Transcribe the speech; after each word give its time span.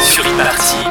sur 0.00 0.26
e-party 0.26 0.83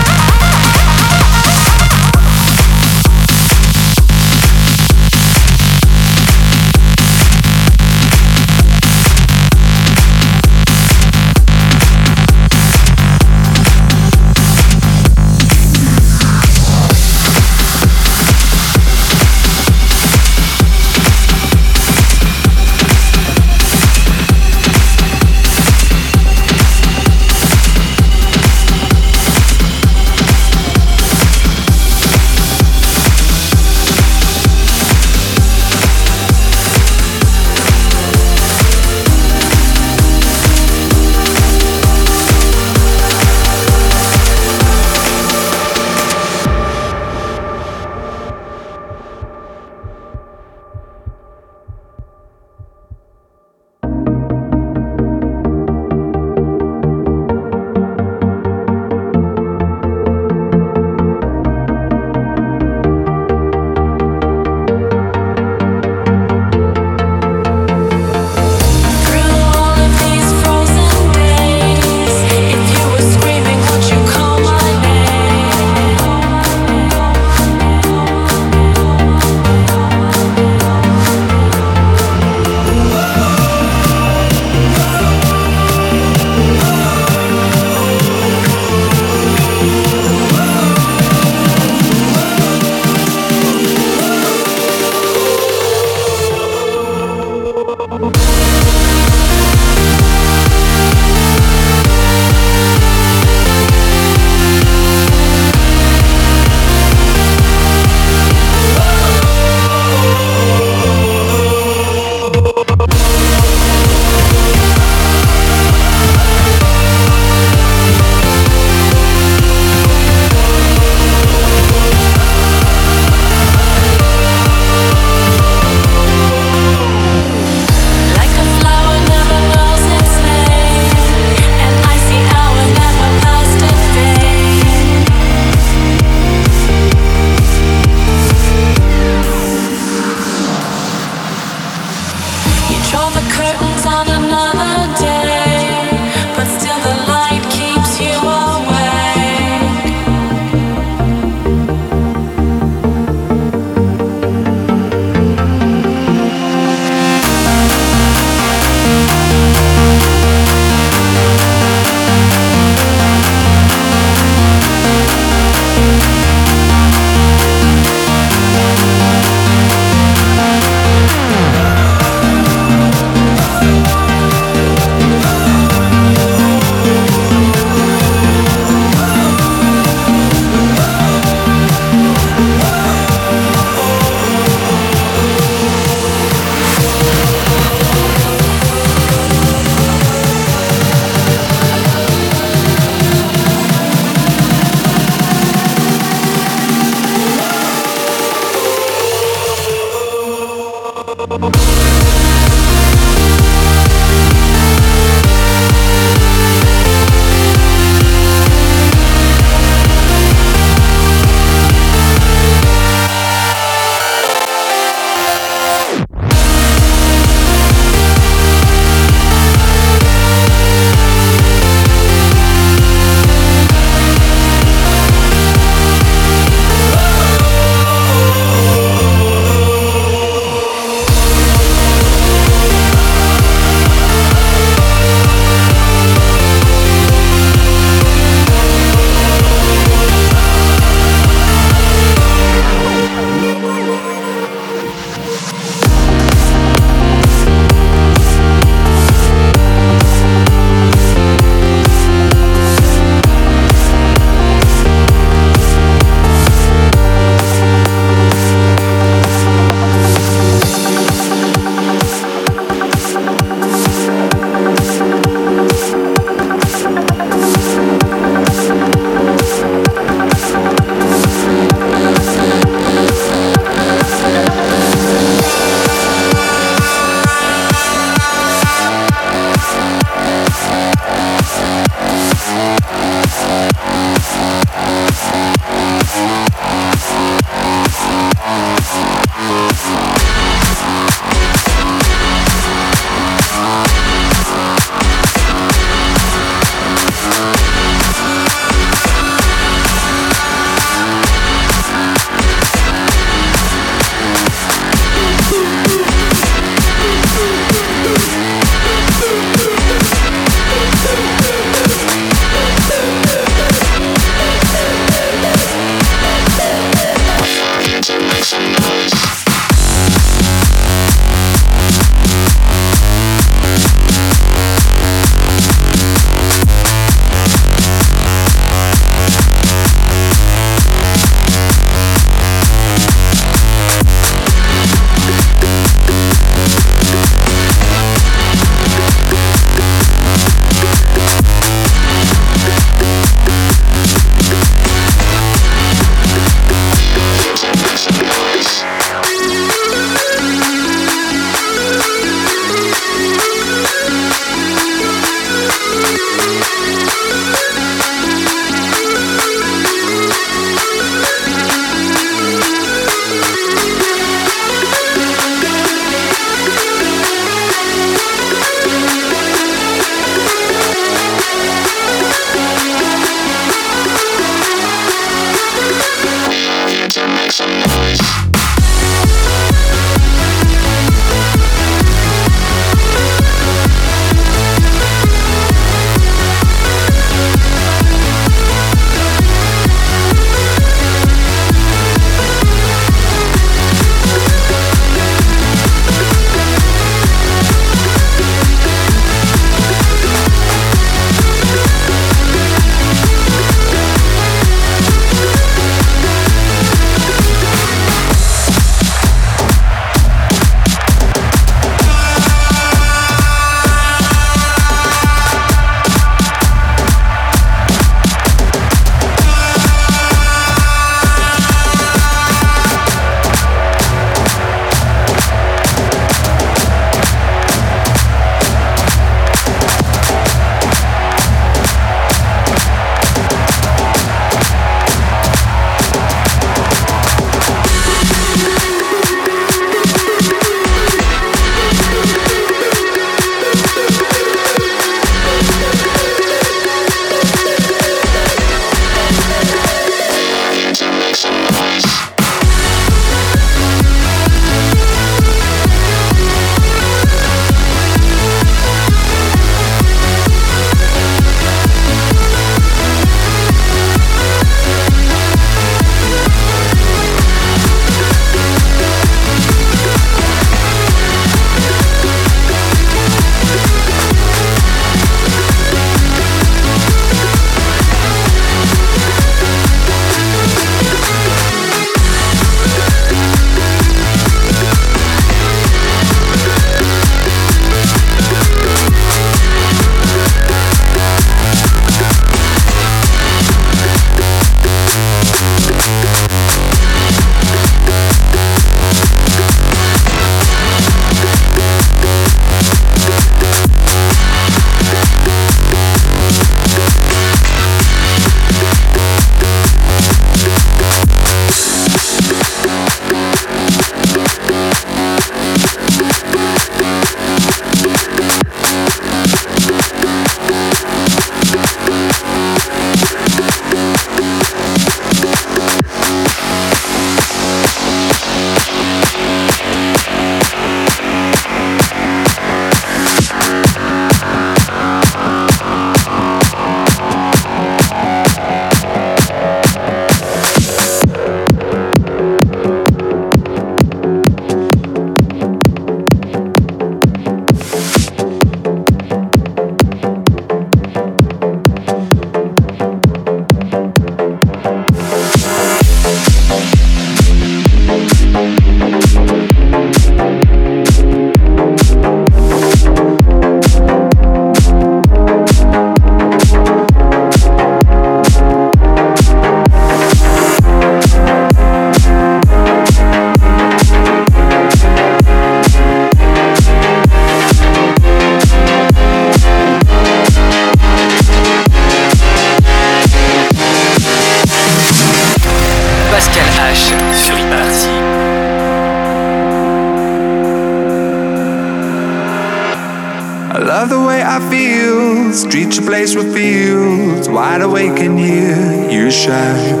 Streets 595.52 595.98
a 595.98 596.02
place 596.02 596.34
with 596.34 596.54
fields. 596.54 597.46
Wide 597.46 597.82
awake 597.82 598.18
and 598.20 598.38
hear 598.38 598.72
you 599.10 599.30
shine. 599.30 600.00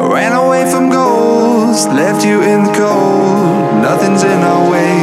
I 0.00 0.08
ran 0.08 0.32
away 0.32 0.64
from 0.64 0.88
goals, 0.88 1.84
left 1.88 2.24
you 2.24 2.40
in 2.40 2.64
the 2.64 2.72
cold. 2.72 3.84
Nothing's 3.84 4.24
in 4.24 4.40
our 4.40 4.64
way 4.72 4.96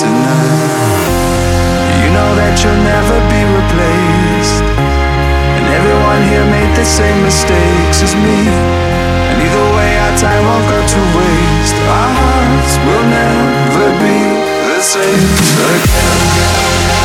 tonight. 0.00 1.04
You 2.00 2.08
know 2.16 2.32
that 2.40 2.56
you'll 2.64 2.80
never 2.80 3.16
be 3.28 3.42
replaced. 3.60 4.64
And 4.72 5.64
everyone 5.68 6.20
here 6.32 6.48
made 6.48 6.72
the 6.72 6.88
same 6.88 7.20
mistakes 7.28 8.00
as 8.00 8.16
me. 8.16 8.40
And 8.48 9.36
either 9.36 9.66
way, 9.76 9.90
our 10.00 10.16
time 10.16 10.42
won't 10.48 10.64
go 10.64 10.80
to 10.80 11.00
waste. 11.12 11.76
Our 11.76 12.08
hearts 12.24 12.72
will 12.88 13.04
never 13.04 13.88
be 14.00 14.16
the 14.72 14.80
same 14.80 15.28
again. 15.76 16.97